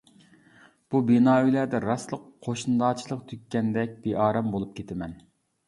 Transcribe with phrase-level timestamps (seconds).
[0.95, 2.19] بۇ بىنا ئۆيلەردە راسلا
[2.49, 5.17] قوشنىدارچىلىق تۈگىگەندەك بىئارام بولۇپ كېتىمەن.